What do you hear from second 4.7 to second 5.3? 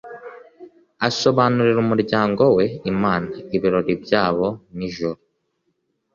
ni ijuru